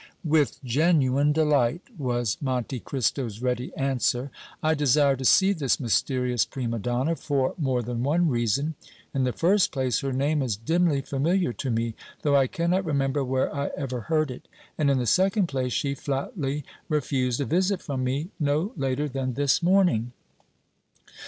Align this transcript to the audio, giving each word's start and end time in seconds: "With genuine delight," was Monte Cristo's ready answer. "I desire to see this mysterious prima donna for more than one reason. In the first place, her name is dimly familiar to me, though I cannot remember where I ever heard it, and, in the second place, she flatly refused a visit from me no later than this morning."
"With 0.25 0.57
genuine 0.63 1.31
delight," 1.31 1.81
was 1.95 2.35
Monte 2.41 2.79
Cristo's 2.79 3.39
ready 3.43 3.71
answer. 3.77 4.31
"I 4.63 4.73
desire 4.73 5.15
to 5.15 5.23
see 5.23 5.53
this 5.53 5.79
mysterious 5.79 6.43
prima 6.43 6.79
donna 6.79 7.15
for 7.15 7.53
more 7.59 7.83
than 7.83 8.01
one 8.01 8.27
reason. 8.27 8.73
In 9.13 9.25
the 9.25 9.31
first 9.31 9.71
place, 9.71 9.99
her 9.99 10.11
name 10.11 10.41
is 10.41 10.55
dimly 10.57 11.01
familiar 11.01 11.53
to 11.53 11.69
me, 11.69 11.93
though 12.23 12.35
I 12.35 12.47
cannot 12.47 12.83
remember 12.83 13.23
where 13.23 13.55
I 13.55 13.69
ever 13.77 13.99
heard 13.99 14.31
it, 14.31 14.47
and, 14.75 14.89
in 14.89 14.97
the 14.97 15.05
second 15.05 15.45
place, 15.45 15.71
she 15.71 15.93
flatly 15.93 16.63
refused 16.89 17.39
a 17.39 17.45
visit 17.45 17.79
from 17.79 18.03
me 18.03 18.29
no 18.39 18.71
later 18.75 19.07
than 19.07 19.35
this 19.35 19.61
morning." 19.61 20.13